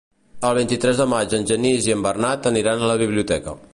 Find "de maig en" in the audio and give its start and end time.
1.01-1.45